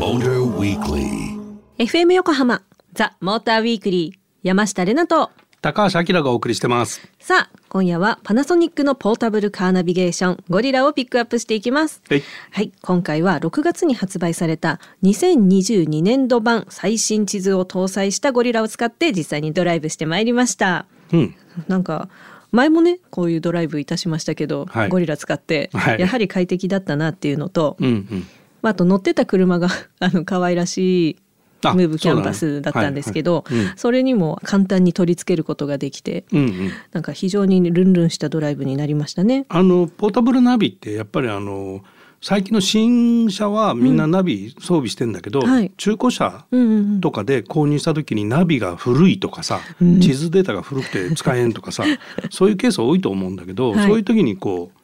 [0.00, 1.36] Motor Weekly.
[1.76, 2.62] FM 横浜
[2.94, 5.30] ザ・モーターウィークリー山下れなと
[5.60, 7.06] 高橋明がお送りしてます。
[7.18, 12.22] さあ今夜はパナソニックのポータブルカーナビゲーションゴリラをピックアップしていきますはい。
[12.50, 21.34] はい今回は6月に発売された2022年度版最新地図を搭載したゴリラを使って実際にドライブしてまいりましたうん。
[21.68, 22.08] なんか
[22.52, 28.26] 前もねこういうドライブいたしましたけど、はいゴリラ使って、はいやはり快適だったなっていうのと、うんうん。
[28.62, 29.68] まあ、あと乗ってた車が
[30.00, 31.16] あの可愛らしい
[31.62, 36.70] あムーブキャンバスだったんですけどそねはいはいうんそれにも簡単に取り付けることができてうんうん。
[36.92, 39.46] なんか非常にルンルンしたドライブになりましたね。
[39.48, 41.82] あのポータブルナビってやっぱりあの
[42.22, 45.72] 最近の新車はみんなナビ装備してんだけど、はい。
[45.78, 47.00] 中古車うんうんうん。
[47.00, 50.00] とかで購入した時にナビが古いとかさ、うん。
[50.00, 51.84] 地図データが古くて使えんとかさ
[52.30, 53.86] そういうケース多いと思うんだけど、はい。
[53.86, 54.79] そういう時にこう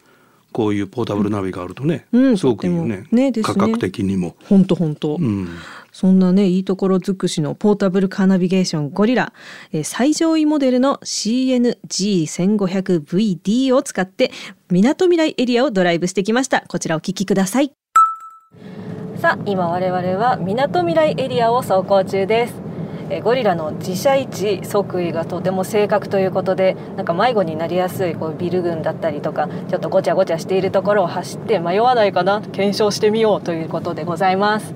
[0.56, 3.06] こういうポータブルナビがあるとね、うんすごくいいよね。
[3.12, 3.42] ねね。
[3.42, 4.36] 価格的にも。
[4.48, 5.50] 本当本当、うん。
[5.92, 9.34] そんなねいいところ尽くしのポータブルカーナビゲーションゴリラ、
[9.72, 14.30] えー最上位モデルの CNG1500VD を使って
[14.70, 16.62] みなとみらいエリアをドライブしてきました。
[16.62, 17.74] こちらお聞きください。
[19.18, 22.65] さあ今我々はみなとみらいエリアを走行中です
[23.10, 32.40] えーゴリラの自社位置即位がとても正確ということでなんか迷子になりやすいこうビル群だったりとかちょっとごちゃごちゃしているところを走って迷わないかな？
[32.40, 34.74] 検証してみようということでございます。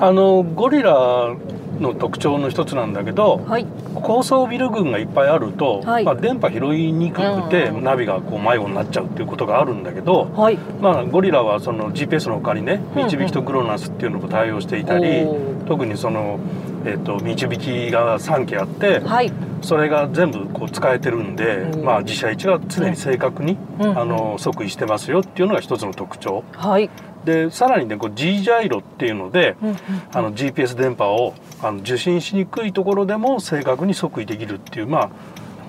[0.00, 1.34] あのゴリラ
[1.80, 3.66] の特徴の一つなんだけど、はい。
[3.94, 6.04] 高層ビル群がいっぱいあると、はい。
[6.04, 10.58] まあ、電波拾いにくくて、うんナビがこう迷子になっちゃうっていうことがあるんだけど、はい。
[10.80, 13.04] まあ、ゴリラはその GPS の他にねうんうん。
[13.06, 15.66] 導きとグロナスっていうのも対応していたり、おー。
[15.66, 16.40] 特にその、
[16.84, 19.32] えっと導きが3機あって、はい。
[19.62, 21.84] それが全部こう使えてるんで、うん。
[21.84, 23.98] まあ、自社位置が常に正確に、うん。
[23.98, 26.44] あの即位してますよっていうのが一つの特徴。
[26.52, 26.90] はい、
[27.24, 29.76] でさらにねこう G ジャイロっていうので、うんうん
[30.12, 35.10] あの GPS 電波をあの受信しにくいところでも正確に即位できるっていうまあ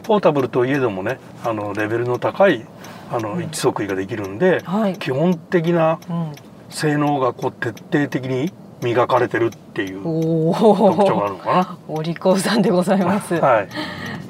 [0.04, 2.66] ポータブルといえどもねあのレベルの高い
[3.12, 6.34] あの位置即位ができるんで、はい、基本的なうん、
[6.70, 13.42] 性能がこう徹底的に磨かれてるっていうお特徴があおるのかお利口さんでございます、な。
[13.48, 13.68] はい、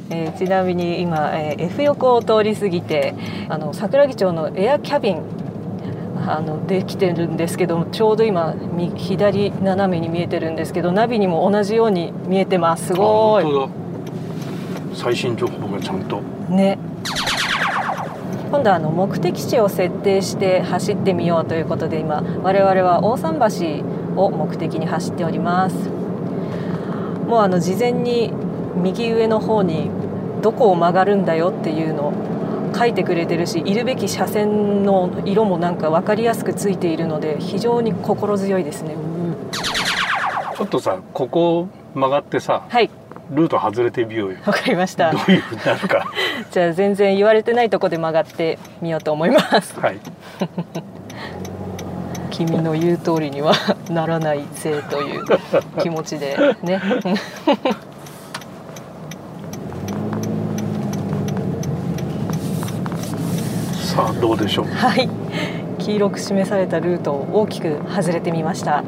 [0.10, 3.14] えーちなみに今、えー F 横を通り過ぎて
[3.48, 5.22] あの桜木町のエアキャビン
[6.28, 12.88] あのできてるんですけどちょうど今右左斜めに見えてるんですけどナビにも同じように見えてます。
[12.88, 13.46] すごい。
[14.94, 16.22] 最新情報がちゃんと。
[16.50, 16.78] ね。
[18.52, 23.40] 今度はあの目的地を設定して走ってみようということで今我々は大桟
[23.82, 25.76] 橋を目的に走っております。
[27.28, 28.34] もうあの事前に
[28.76, 29.90] 右上の方に
[30.42, 32.14] どこを曲がるんだよっていうのを
[32.76, 38.96] 書いてくれてるしいるべき車線の色もなんか分かりやすくついているので非常に心強いですね、
[40.56, 42.90] ちょっとさここ曲がってさはい。
[43.32, 44.40] ルート外れてみようよ。
[44.44, 45.12] わかりました。
[45.12, 46.08] どういうふうになるか。
[46.50, 49.80] じゃあ全然言われてないとこで曲がってみようと思います。
[49.80, 50.00] はい
[52.30, 53.54] 君の言う通りには
[53.90, 55.26] ならないぜという
[55.82, 56.82] 気持ちでね。
[63.74, 64.66] さあどうでしょう？
[64.66, 65.10] はい。
[65.80, 68.84] 黄色く示されたルートを大きく外れてみました。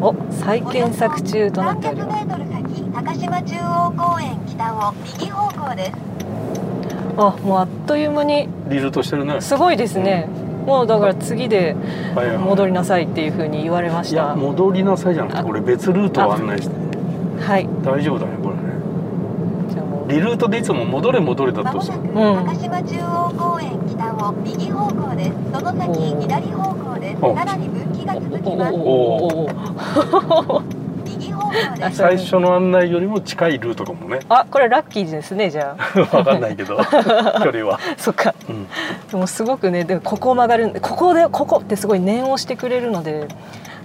[0.00, 2.24] お再検索中となっております。
[2.24, 5.92] 300メートル先高島中央公園北を右方向です。
[7.18, 9.40] あもうあっという間にリルートしてるね。
[9.40, 10.28] すごいですね
[10.66, 11.76] もうだから次で
[12.14, 16.74] はいはい戻りなさいっていうふうに言われましいやた戻りなさいじゃなくてあ俺別ルートを案内して。
[17.40, 17.68] はい。
[17.84, 18.56] 大丈夫だねこれ。
[18.56, 18.62] ね
[19.70, 20.10] じゃあもう。
[20.10, 22.58] リルートでいつも戻れ戻れだとさまもなくうん。
[22.58, 25.30] 高島中央公園北を右方向です。
[25.52, 27.18] その先左方向です。
[27.22, 28.74] おさらに分岐が続きおます。
[28.74, 28.82] おお
[29.26, 29.46] お
[30.56, 30.62] お
[31.92, 34.20] 最初の案内よりも近いルートかもね。
[34.28, 36.00] あこれラッキーですねじゃあ。
[36.16, 36.76] わかんないけど
[37.44, 38.34] 距離は、そっか。
[38.48, 38.66] うん、
[39.10, 43.28] でもすごくねでもここを曲がるここでここってすごい念をしてくれるので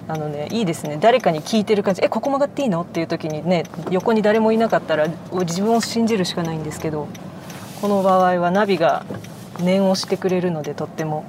[0.08, 0.98] あのねいいですね。
[1.00, 7.08] 誰かに聞いてる感じ「えここ曲がっていいの?」っていう時にね横に誰もいなかったら自分を信じるしかないんですけど
[7.82, 9.04] この場合はナビが
[9.60, 11.26] 念をしてくれるのでとっても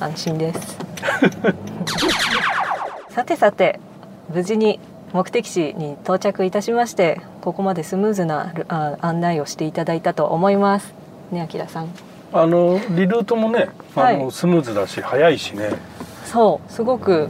[0.00, 0.78] 安心です。
[3.10, 3.78] さてさて
[4.32, 4.80] 無事に
[5.14, 10.92] 目的地に到着いたしましてここまでスムーズなるあ案内をしていただいたと思います。
[11.30, 11.88] ねあきらさん。
[12.32, 15.70] あのリルートもねあの、はいスムーズだし早いしね、
[16.24, 17.28] そうすごく。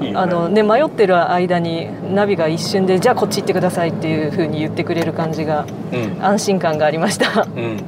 [0.00, 0.18] うん、いいよね。
[0.18, 6.24] あのね迷ってる間にナビが一瞬でじゃあこっち行ってくださいっていう風に言ってくれる感じがうん。
[6.24, 7.42] 安心感がありました。
[7.42, 7.80] うん。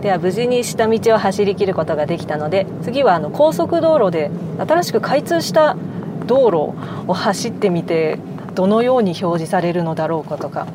[0.00, 5.76] では無事に下道を走り切ることができたので次はあの高速道路で新しく開通した
[6.24, 6.74] 道路
[7.08, 8.18] を走ってみて
[8.54, 10.66] どのように表示されるのだろうかとか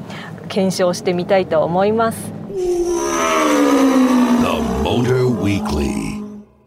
[0.50, 2.32] 検証してみたいと思います。
[2.54, 2.64] The
[4.84, 6.18] Motor Weekly.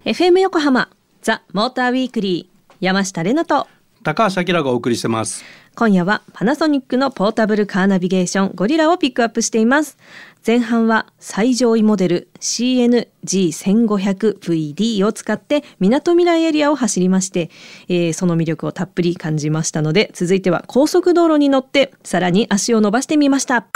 [0.04, 0.88] FM 横浜
[1.22, 3.66] ザ・モーターウィークリー山下れなと
[4.02, 5.44] 高橋明がお送りしてます
[5.76, 9.98] 今夜はパナソニックのポータブルカーナビゲーションゴリラをピックアップしています
[10.46, 17.50] 前半は最上位モデル CNG1500VD を使ってみなとみらいエリアを走りまして、
[17.88, 23.66] えーその魅力をたっぷり感じましたので続いては高速道路に乗ってさらに足を伸ばしてみました。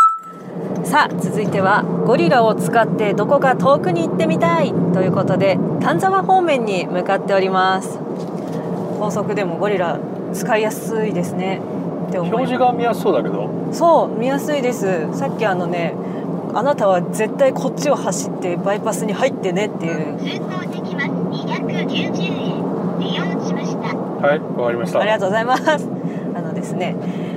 [0.85, 7.99] さあ続いてはゴリラを使ってどこか遠くに行ってみたいということで丹沢方面に向かっております。
[8.99, 9.99] 高速でもゴリラ
[10.33, 11.61] 使いやすいですね
[12.13, 13.51] 表示が見やすそうだけど。
[13.73, 15.13] そう見やすいです。
[15.15, 15.95] さっきあのね
[16.55, 20.19] あなたは絶対こっちを走ってバイパスに入ってねっていう。
[20.19, 23.97] 通行できます290円利用しました。
[23.97, 25.01] はいわかりました。
[25.01, 25.89] ありがとうございます。
[26.37, 26.97] あのですね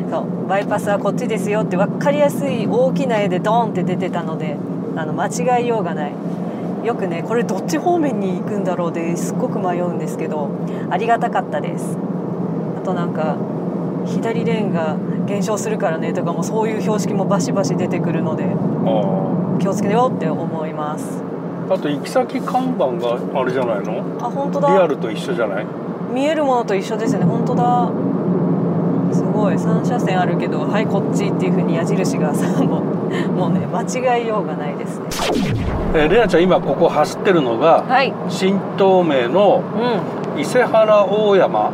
[0.09, 4.55] そうバイパスはこっちですよって分かりやすい大きな絵でドーンって出てたので
[4.95, 5.27] あの間
[5.59, 6.13] 違いようがない。
[6.83, 10.49] よくねこれどっち方面に行くんだろうですっごく迷うんですけど
[10.89, 11.97] ありがたかったです。
[12.77, 13.35] あとなんか
[14.05, 14.95] 左レーンが
[15.27, 21.21] 減少するからねとかもそういう標識もバシバシ出てくるのであ気をつけようって思います。
[21.69, 23.99] ーあと行き先看板があれじゃないの？
[24.25, 25.65] あ本当リアだルと一緒じゃない？
[26.13, 27.25] 見えるものと一緒ですね。
[27.25, 27.91] 本当だ。
[29.13, 29.55] すごい。
[29.55, 32.83] 3車線あるけどはいこっちっていう風に矢印が 3本
[33.35, 33.81] もうね間
[34.17, 35.05] 違いようがないですね。
[35.93, 38.13] えーレナちゃん今ここ走ってるのが、はい。
[38.29, 39.61] 新東名の
[40.37, 41.71] う伊勢原大山。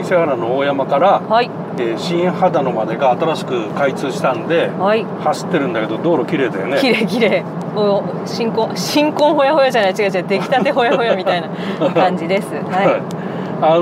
[0.00, 1.50] 伊勢原の大山から、ーはい
[1.80, 5.04] えー新秦野までが新しく開通したんではい。
[5.24, 6.78] 走ってるんだけど道路綺麗だよね。
[6.80, 7.42] 綺麗綺麗。
[7.74, 11.48] もう新婚新婚ほやほやじゃない違う違う出来たてほやほやみたいな
[11.92, 12.48] 感じです。
[12.54, 12.86] はい。
[12.86, 13.00] は
[13.62, 13.80] あの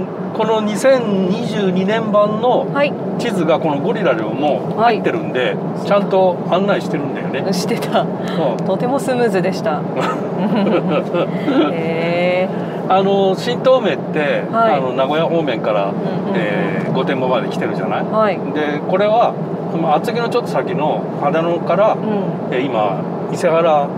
[0.00, 0.04] ー
[0.36, 2.92] この2022年版のいはい。
[3.18, 8.02] 地図がこのゴリラでも入ってるんで、ちゃんと案内してるんだよね、してた。
[8.02, 8.56] うん。
[8.64, 9.80] とてもスムーズでした。
[11.72, 14.74] へえあの新東名って、はい。
[14.74, 15.96] あの名古屋方面から、んうん。
[16.36, 18.38] えー御殿場まで来てるじゃない、はい。
[18.54, 19.32] でこれは
[19.80, 22.54] まあ厚木のちょっと先の秦野から、うん。
[22.54, 23.88] えー今伊勢原、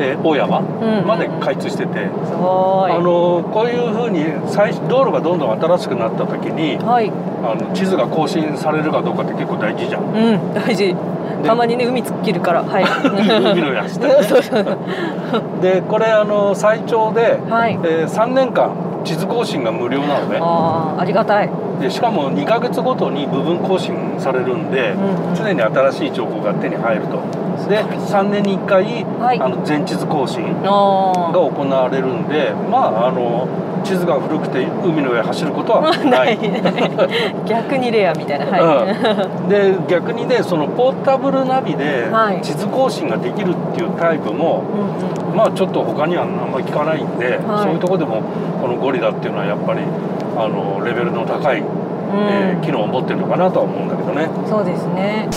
[0.00, 1.06] えー大山ん。
[1.06, 2.92] まで開通してて、すごい。
[2.92, 7.12] あのこういうふうに最道路がどんどん新しくなった時にはい。
[7.44, 10.02] あの地図が更新されるかどうかって結構大事じゃん。
[10.02, 10.96] うん大事
[11.44, 12.84] たまにね海突っ切るからはい。
[12.84, 14.14] 海のやつでね。
[15.60, 17.74] でこれあの最長で、はい。
[17.84, 18.70] えー3年間
[19.04, 20.38] 地図更新が無料なのね。
[20.40, 21.50] ああありがたい。
[21.80, 25.34] でしかも2ヶ月ごとに部分更新されるんで、うんうん。
[25.34, 27.22] 常に新しい情報が手に入ると
[27.66, 28.84] で3年に1回、
[29.18, 29.40] はい。
[29.40, 33.48] あの全地図更新があ行われるんでまああの
[33.84, 36.38] 地図が古くて海の上走ることはあなないい
[37.46, 42.40] 逆にレアみたいなはい、うん、で逆にねそのポータブルナビではい。
[42.42, 45.36] 地図更新ができるっていうタイプも、うんうん。
[45.36, 47.62] まあちょっと他にはあんまり聞かないんで、はい。
[47.62, 48.22] そういうところでも
[48.60, 49.80] このゴリラっていうのはやっぱり
[50.36, 51.62] あのレベルの高い、
[52.12, 54.28] えー機能を持ってるのかなとは思うんだけどね。
[54.48, 55.28] そうですね。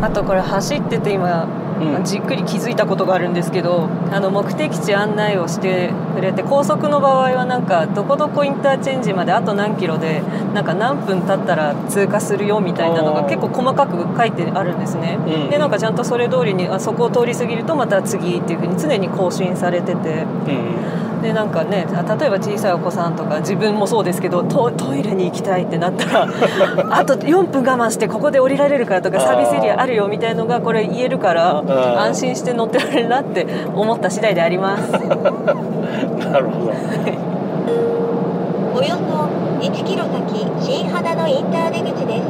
[0.00, 1.48] あとこれ走ってて今、
[1.80, 2.04] うん。
[2.04, 10.22] じっくり気づいたことがあるんですけどあの目的地案内をしてくれて高速の場合はなんかどこどこインターチェンジまであと何キロで
[10.54, 15.50] なんか何分経ったら通過するよみたいなのが結構細かく書いてあるんですね、うん。
[15.50, 20.26] でなんかちゃんとそれ通りにあそこを通り過ぎるとまた次っていう風に常に更新されてて。
[20.46, 26.28] うんでなんかねあ例えば小さいお子さんとか自分もそうですけどトトイレに行きたいってなったら
[26.98, 34.92] あと4分我慢してここで降りられるからとかサービスエリアあるよみたいのがこれ言えるからー安心して乗ってられるなって思った次第であります。
[34.98, 35.06] なる
[36.50, 36.74] ほど。
[38.76, 39.02] およそ
[39.66, 42.24] 1キロ先新秦のインター出口です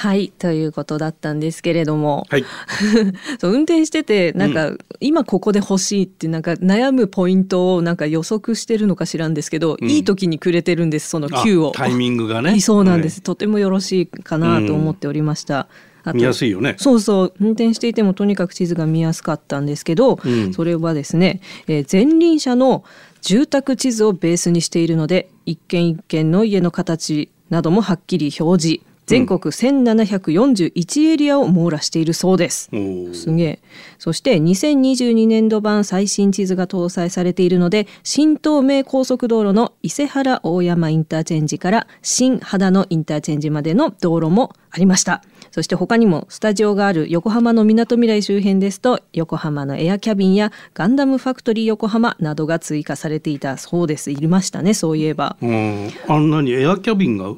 [0.00, 2.26] はいということだったんですけれども。
[2.30, 2.44] はい。
[3.38, 9.90] そう運転しててなんか、今ここで欲しいってなんか悩むポイントをなんか予測してるのか知らんですけど、うん。
[9.90, 11.72] いい時にくれてるんですその Q を。
[11.74, 12.58] あタイミングがね。
[12.60, 15.68] そうなんです、とてもよろしいかなと思っておりました、
[16.14, 16.76] 見やすいよね。
[16.78, 17.34] そうそう。
[17.38, 20.54] 運転していてもとにかく地図が見やすかったんですけど、うん。
[20.54, 22.84] それはですね、えー前輪車の
[23.20, 28.80] 住宅地図をベースにしているので一軒一軒の家の形などもはっきり表示
[29.10, 32.70] 全国1741エリアを網羅しているそうです。
[32.72, 33.58] おーすげえ。
[33.98, 45.24] そして2022年度版最新地図が搭載されているので、新東名高速道路の伊勢原大山インターチェンジから新秦野インターチェンジまでの道路もありました。
[45.50, 54.12] そして他にもスタジオがある横浜のみなとみらい周辺ですと、横浜のエアキャビンやガンダムファクトリー横浜などが追加されていたそうです。
[54.12, 55.36] いましたね、そういえば。
[55.42, 57.34] うんあんなにエアキャビンが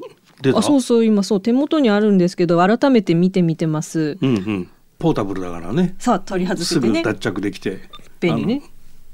[0.51, 4.17] あ、そうそう、今そう手元にあるんですけど、改めて見てみてます。
[4.21, 4.69] うんうん。
[4.99, 5.95] ポータブルだからね。
[5.99, 7.01] さあ、取り外すせてね。
[7.01, 7.81] ぐ脱着できて。
[8.19, 8.61] 便利ね。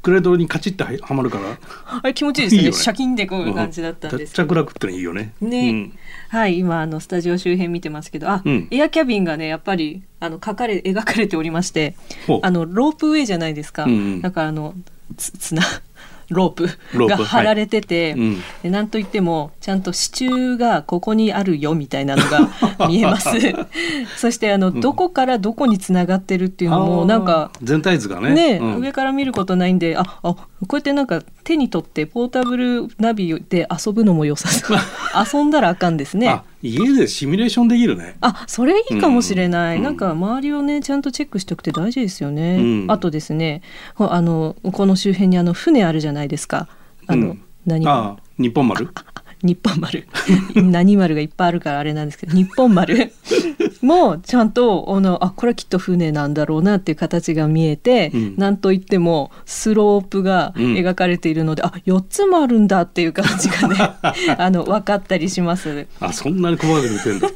[0.01, 1.57] クレードルにカチッとははまるから。
[2.01, 2.63] あれ気持ちいいですね。
[2.63, 2.71] ね。
[2.71, 4.47] シャキンでこういう感じだったんですけど。
[4.47, 5.33] 脱着楽ってのいいよね。
[5.41, 5.93] ね、うん。
[6.29, 8.29] はい今あのスタジオ周辺見てますけど。
[8.29, 8.67] あ、うん。
[8.71, 11.95] エアキャビンがねやっぱりあの描かれ描かれておりまして
[12.41, 14.21] あのロープウェイじゃないですか、うんうん。
[14.21, 14.73] だからあの
[15.17, 15.61] つ綱
[16.29, 18.43] ロープが張られてて、はいうん。
[18.63, 22.49] でなんといってもちゃんと支柱がここにあるよみたいなのが
[22.87, 23.29] 見えます。
[24.17, 28.33] そしてあの、どこからどこにつながってるっていうのもなんか全体図がね。
[28.33, 28.79] ね、うん。
[28.79, 30.35] 上から見ることないんでああ
[30.67, 34.77] こうやってなんか手に取ってポータブルナビで遊ぶのも良さそう。
[35.39, 36.29] 遊んだらあかんですね。
[36.29, 38.17] あ家でシミュレーションできるね。
[38.21, 39.83] あそれいいかもしれない、うん。
[39.83, 42.91] なんか周りをねちゃんとチェックしておくって大事ですよね、うん。
[42.91, 43.61] あとですね
[43.95, 46.67] ほあのこの周辺にあの船あるじゃないですか。
[47.07, 47.41] あの、うん。
[47.65, 48.89] 何あー日本丸？
[49.41, 50.07] 日本丸。
[50.55, 53.11] 何丸がいっぱいあるからあれなんですけど日本丸。
[53.81, 58.35] もちゃんとあのあこれはきっと船なんだろうなっていう形が見えて、うん。
[58.37, 60.73] なんといってもスロープがうん。
[60.73, 63.75] 描かれているので、あ4つもあるんだっていう感じがね
[64.37, 65.87] あの分かったりします。
[65.99, 67.29] あそんなに細かく見てんだ。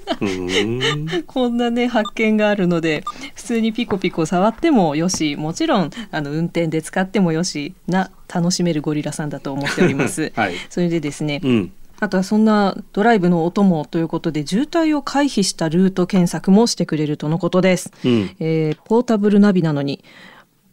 [1.27, 3.03] こんなね発見があるので
[3.35, 10.31] 普通にピコピコ触ってもよしもちろんあの運転で使ってもよしな楽しめるゴリラさんだと思っております。
[10.35, 10.55] はい。
[10.69, 17.91] それでですね、うんあとはそんなドライブのお供ということで渋滞を回避したルート検索もしてくれるとのことです。
[18.03, 20.03] うんえーポータブルナビなのに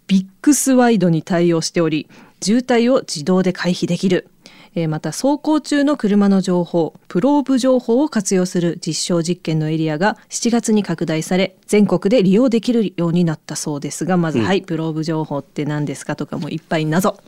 [0.07, 2.09] ビックスワイドに対応しており
[2.43, 4.29] 渋滞を自動で回避できる。
[4.75, 14.45] えーまた走行中の車の情報プローブ情報を活用する実証実験のエリアが7月に拡大され全国で利用できるようになったそうですがまず、うん。
[14.45, 17.19] はいプローブ情報って何ですかとかもいっぱい謎。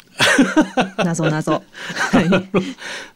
[0.99, 1.63] 謎謎。
[2.13, 2.27] はい。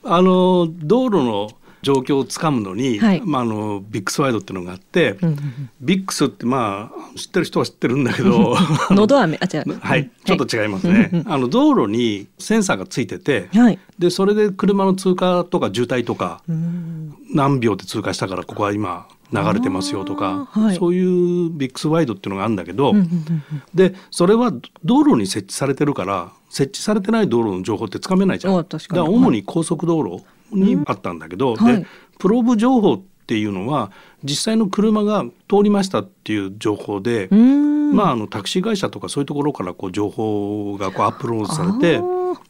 [0.04, 1.50] あの道路の
[1.86, 3.22] 状況をつかむのに、はい。
[3.24, 5.38] まあ、あのビックスワイドっていうのがあって、うんうん
[5.80, 8.56] ビックスってまあ知ってる人は知ってるんだけど
[8.90, 9.38] のど飴？
[9.40, 9.78] あ違う。
[9.78, 10.10] はい。
[10.24, 13.78] ちょっと違いますね、うんうんあの道路にセンサーがついててはい。
[13.98, 17.14] でそれで車の通過とか渋滞とかうん。
[17.32, 20.76] 何秒で通過したからここは今流れてますよとか、はい。
[20.76, 23.42] そういうビックスワイドっていうのがあるんだけど、うんうんうん
[23.74, 24.52] でそれは
[24.84, 28.58] 道路に設置されてるから設置されてない道路の情報ってつかめないじゃん。
[28.58, 28.98] あ確かに。
[28.98, 31.80] だから主に高速道路にあったんだけど、はい。
[31.80, 31.86] で
[32.18, 33.90] プローブ情報っていうのは
[34.24, 42.00] 実際の車が通りましたっていう情報で、まあ、あのタクシー会社とかそういうところからこう情報がこうアップロードされて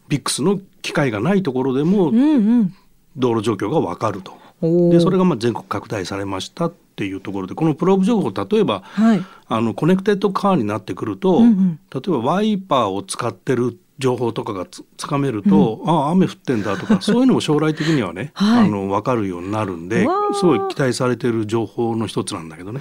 [0.08, 2.74] VICSの機械がないところでもうんうん。
[3.16, 4.36] 道路状況が分かると。
[4.60, 4.92] おー。
[4.92, 9.24] でそれがまあ全国拡大されましたっていうところでこのプローブ情報例えばはい。
[9.48, 11.80] あのコネクテッドカーになってくると、うんうん。
[11.92, 18.66] 例えばワイパーを使ってる情報とかがつつかめると、ああ雨降ってんだとか そういうのも将来的にはね、はい。
[18.66, 22.80] あの分かるようになるんですごい期待されてる情報の一つなんだけどね。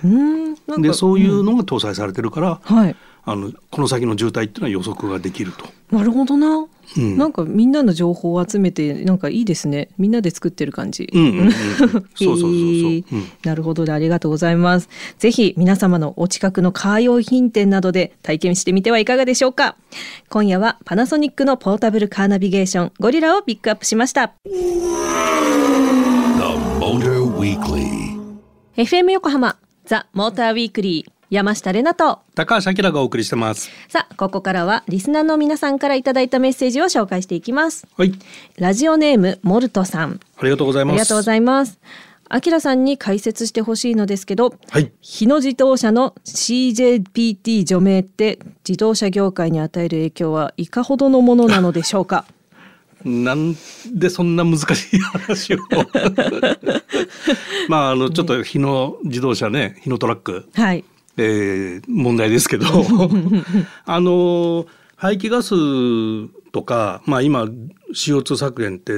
[0.77, 2.95] でそういうのが搭載されてるから、はい。
[3.27, 5.65] あのこの先の渋滞っていうのは予測ができると。
[5.95, 6.65] なるほどな、
[6.97, 7.17] うん。
[7.17, 9.89] なんかみんなの情報を集めてなんかいいですね。
[9.97, 13.03] みんなで作ってる感じ、うんうんうん、 そうそうそうそう。
[13.43, 14.89] なるほどでありがとうございます。
[15.17, 19.75] ぜひ皆様のお近くのカー用品店などで体験してみてはいかがでしょうか。
[20.29, 24.33] 今夜はパナソニックのポータブルカーナビゲーションゴリラをピックアップしました。
[24.45, 24.51] The
[26.79, 28.15] Motor Weekly.
[28.77, 32.19] FM 横浜ザ・モーターウィークリー山下れなと。
[32.35, 33.69] 高橋明がお送りしてます。
[33.89, 37.87] さあここからはリスナーの皆さんからいただいたメッセージを紹介していきます。
[37.97, 38.13] はい、
[38.57, 40.19] ラジオネームモルトさん。
[40.37, 40.93] ありがとうございます。
[40.93, 41.79] ありがとうございます。
[42.27, 44.91] あきらさんに解説してほしいのですけどはい。
[45.01, 52.25] 日野自動車の CJPT 除名って自動車業界に与える影響はいかほどのものなのでしょうか？
[53.05, 53.55] なん
[53.93, 55.59] でそんな難しい話を。
[57.69, 60.83] まああのちょっと日野自動車ね日野トラック、はい
[61.17, 62.65] えー問題ですけど
[63.85, 65.53] あの排気ガス
[66.51, 67.49] とか、まあ、今
[67.93, 68.93] CO2 削減って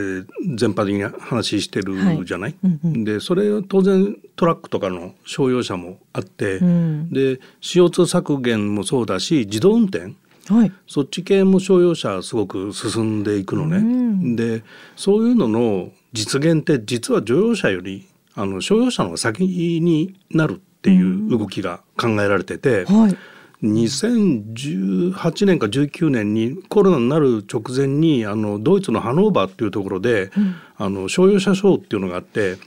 [0.56, 3.04] 全般的に話してるじゃない、うんうん。
[3.04, 7.10] でそれ当然トラックとかの商用車もあって、うん。
[7.12, 10.14] で CO2 削減もそうだし自動運転？
[10.50, 10.72] はい。
[10.88, 13.78] そっち系も商用車すごく進んでいくのね。
[13.78, 14.36] うん。
[14.36, 14.64] で
[14.96, 18.06] そういうのの実現って実は乗用車より
[18.36, 19.44] あの商用車の方が先
[19.82, 23.18] になるっていう動きが考えられてて、はい。
[23.64, 30.32] 2018年か19年にコロナになる直前にあのドイツのハノーバーっていうところで、
[30.78, 32.58] あの商用車ショーっていうのがあって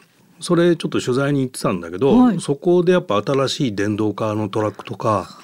[0.41, 5.39] それちょっと取材に行ってたんだけど、はいそこでやっぱ新しい電動化のトラックとか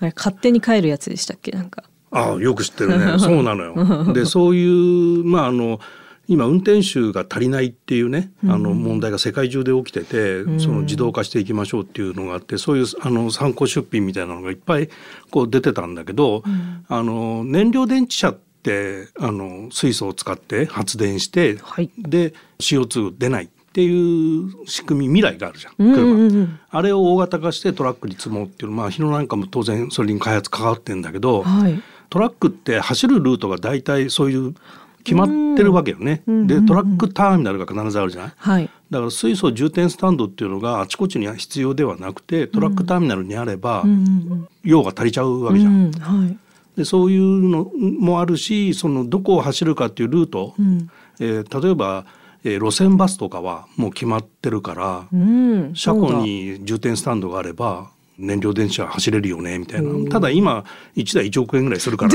[0.00, 1.52] あれ勝手に帰るやつでしたっけ？
[1.52, 1.84] なんか。
[2.10, 4.12] ああよく知ってるね そうなのよ。
[4.14, 5.78] でそういうまああの
[6.28, 14.88] 今運転手が足りないっていうね、あの問題が世界中で起きてて、その自動化していきましょうっていうのがあってそういうあの参考出品みたいなのがいっぱい
[15.30, 16.42] こう出てたんだけど、
[16.88, 21.90] あの燃料電池車ってあの水素を使って発電して、はい。
[21.96, 26.60] で CO2 出ないっていう仕組み未来があるじゃんうん車、うんうん。
[26.70, 31.80] あれを大型化してトラックに積もうっていうまあ日野なんかも当然それに開発関わってんだけど、はい。
[32.08, 34.54] トラックって走るルートが大体そういう
[35.06, 36.22] 決まってるわけよね。
[36.26, 38.32] うんでトラックターミナルが必ずあるじゃない？
[38.36, 38.70] はい。
[38.90, 43.84] だから水素充填スタンドっていうのがあちこちには必要ではなくてトラックターミナルにあれば
[44.62, 45.56] 用が足りちゃうわうん。
[45.56, 45.72] けじゃん。
[45.74, 46.38] うんはい。
[46.76, 50.90] でそういうのもあるしそのどこを走るかっていうルート、うん。
[51.20, 52.04] えー例えば、
[52.44, 55.70] えー路線バスとかはもう決まってるから、うん。
[55.74, 56.12] 車庫。
[56.22, 60.10] に充填スタンドがあれば燃料電車走れるよねみたいな。
[60.10, 60.64] ただ今
[60.96, 62.12] 1台1億円ぐらいするから。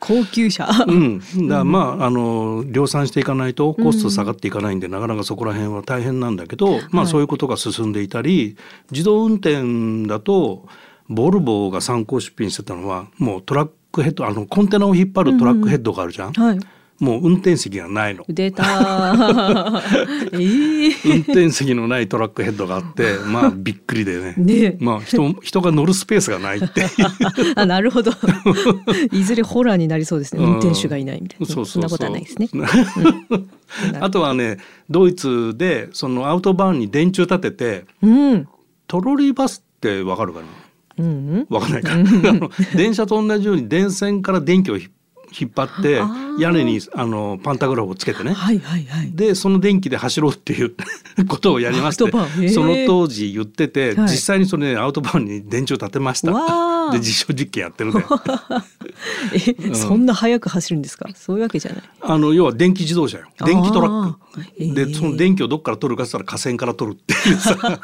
[0.00, 0.68] 高級車。
[0.86, 8.56] うん、だからまああの量産していかないとコスト下がっていかないんで、なかなかそこら辺は大変なんだけど、まあそういうことが進んでいたり
[8.90, 10.66] 自動運転だと
[11.08, 16.58] ボルボが参考出品してたのはもうトラックヘッドあのコンテナを引っ張るトラックヘッドがあるじゃん、はい。
[17.00, 18.24] もう運転席がないの。
[18.28, 19.80] 出た ー。
[20.34, 26.86] ええ運転席のないトラックヘッドがあってまあびっくりでねねまあ人人が乗るスペースがないって
[27.56, 28.12] あ、なるほど。
[29.10, 30.44] いずれホラーになりそうですね。
[30.44, 31.46] 運転手がいないみたいな。
[31.46, 32.48] そうそうそんなことはないですね。
[34.00, 34.58] あとはね
[34.90, 38.48] ドイツでそのアウトバーンに電柱立ててうん。
[38.86, 40.46] トロリーバスってわかるかな？
[40.98, 41.46] うん。
[41.48, 41.90] わかんないか
[42.76, 44.88] 電車と同じように電線から電気をひ
[45.38, 46.00] 引っ張って
[46.38, 48.32] 屋根にあのパンタグラフをつけてね。
[48.32, 49.12] はいはいはい。
[49.12, 50.74] でその電気で走ろうっていう
[51.28, 52.10] ことをやりまして
[52.50, 54.08] その当時言ってて、はい。
[54.08, 56.32] 実際にそれねアウトバーンに電柱立てました
[56.92, 58.04] で実証実験やってるね。
[59.70, 61.08] え、そんな速く走るんですか？
[61.14, 61.82] そういうわけじゃない。
[62.00, 63.26] あの要は電気自動車よ。
[63.44, 64.18] 電気トラック。
[64.74, 64.94] でえー。
[64.94, 67.80] その電気をどっから取るかって言ったら河川から取るっていうさ。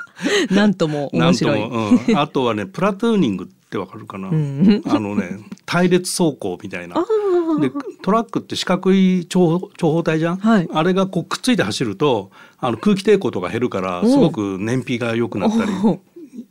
[0.55, 1.61] なんとも なんと面白い。
[1.61, 4.83] も、うん、あとはねプラトゥーニングってわかるかな、ん。
[4.87, 6.97] あのね隊列走行みたいな。
[7.61, 7.71] で
[8.03, 10.68] トラックって四角い長長方体じゃん、はい。
[10.73, 15.73] あれがこうくっついて走るとあの空気抵抗とか減るからおすごく燃費が良くなったり。
[15.83, 15.99] お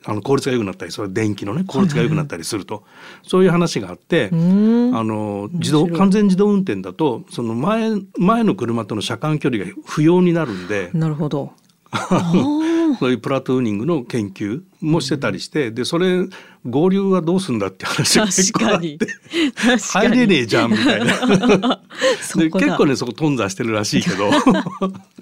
[0.05, 2.83] あの効率が良くなったりそれ電気のね効率が良くなったりすると、
[3.23, 4.29] そういう話があって。
[4.31, 4.97] うん。
[4.97, 11.51] あの自動完全自動運転だとその前前の車との車間距離が不要になるんでなるほど。
[12.99, 16.27] そういうプラトゥーニングの研究もしてたりしてでそれ
[16.69, 18.97] 合流はどうすんだって話が結構あって。
[19.93, 21.13] 入れねえじゃんみたいな。
[22.21, 24.29] そで結構ねそこ頓挫してるらしいけど、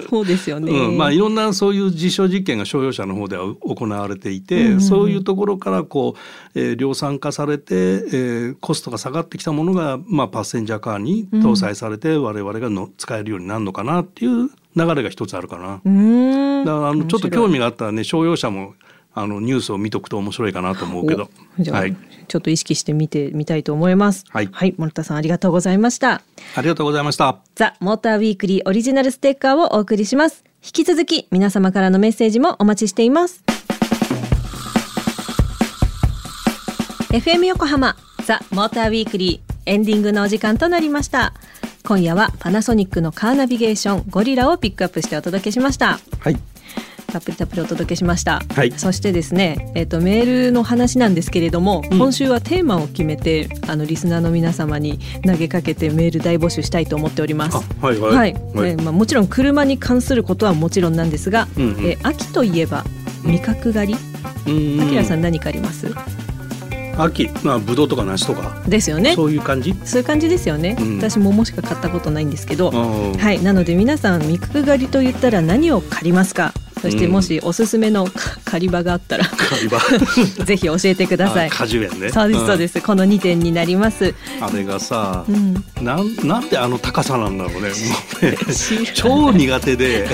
[0.10, 0.72] そうですよね。
[0.72, 6.16] うん、まあいろんなそういう実証実験が商用車の方では行われていて、うんうんそういうところからこ
[6.56, 15.82] う、えー量産化されて、えーコストが下がってきたものが、まあ、パッセンジャーカーに搭載されて、我々がの使えるようになるのかなっていう流れが一つあるかな。
[15.86, 16.35] うーん。
[16.66, 18.76] だからあのちょっと興味味があったらね商用車も
[19.14, 21.30] あのニュースを見とくと面白いかなと思うけど。
[21.72, 21.96] はい、
[22.28, 24.26] ちょっと意識してみてみたいと思います。
[24.30, 26.22] はいはい、森田さんありがとうございました。
[26.56, 27.38] ありがとうございました。
[27.56, 30.44] ザ・モーターウィークリーオリジナルステッカーをお送りします。
[30.62, 33.44] 引き続き皆様からのメッセージもお待ちしています。
[37.14, 41.34] FM 横浜ザ・モーターウィークリーエンディングのお時間となりました。
[41.86, 46.00] 今夜はパナソニックのカーナビゲーションゴリラをピックアップしてお届けしました。
[46.20, 46.55] はい。
[47.16, 48.42] たっぷりたっぷりお届けしました。
[48.54, 57.56] はいそしてですね、えっ、とメールの話なんですけれども、うん今週はテーマを決めてあのリスナーの皆様に投げかけてメール大募集したいと思っております。
[57.58, 58.32] あはいはいはい、はい
[58.72, 62.84] えーまあもちろん車に関することはもちろんなんですが、うんうんえー秋といえば
[63.24, 64.00] 味覚狩り？
[64.78, 65.88] うんあきらさん何かあります？
[66.98, 69.16] 秋まあブドウとか梨とか、ですよね。
[69.16, 69.74] そういう感じ？
[69.86, 70.76] そういう感じですよね。
[70.78, 72.72] うん私桃しか買ったことないんですけど。
[72.72, 76.54] ははい、なので皆さん味覚狩りと言ったら何を借りますか？
[76.86, 78.12] そしてうんもしおすすめのか
[78.46, 79.80] 狩り場があったらカリバ。
[80.46, 81.50] ぜひ教えてくださいあ。
[81.50, 82.10] 果樹園ね。
[82.12, 82.82] そうですそうですす。
[82.82, 84.14] この2点になります。
[84.40, 85.54] あれがさう、ん。
[85.82, 87.70] なんなんであの高さなんだろうね。
[87.70, 88.38] ね
[88.94, 90.08] 超苦手で、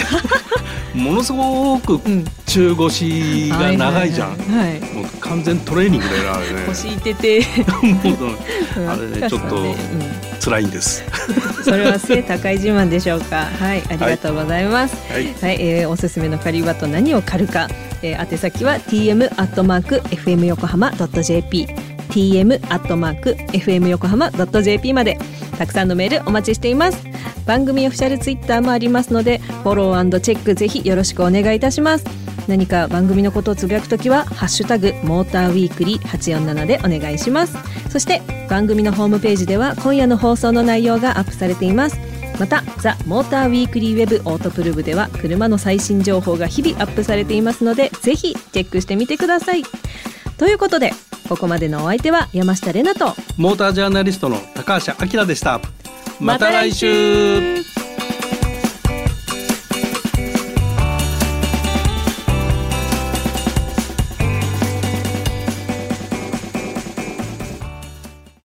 [0.95, 2.25] ものすごくうん。
[2.45, 4.29] 中腰が長いじゃん。
[4.93, 6.63] もう完全トレーニングだよなあれね。
[6.67, 7.45] 腰いてて。
[8.87, 9.75] あれねちょっとね
[10.39, 11.03] 辛いんです。
[11.61, 13.45] うんそれは背高い自慢でしょうか。
[13.45, 14.95] はいありがとうございます。
[15.11, 15.33] はい。
[15.33, 17.67] はい、えーおすすめの狩り場と何を狩るか、
[18.01, 21.67] えー、宛先は tm アットマーク fm 横浜ドット jp
[22.09, 25.17] tm アットマーク fm 横浜ドット jp まで。
[25.57, 27.11] たくさんのメールお待ちしています。
[27.45, 32.05] 番組オフィシャルツイッターもありますのでフォローチェックぜひよろしくお願いいたします
[32.47, 37.57] 何か番組のことをつぶやくときはハッシュタグモーターウィークリー847でお願いします。
[37.89, 41.99] そして番組のホームページでは今夜の放送の内容がアップされています。
[42.39, 49.63] またザ・モーターウィークリーウェブオートプルーブでは車の最新情報が日々アップされていますのでぜひチェックしてみてください。
[50.37, 50.91] ということで
[51.29, 55.61] ここまでのお相手は山下れなとモータージャーナリストの高橋明でした。
[56.19, 57.80] また来週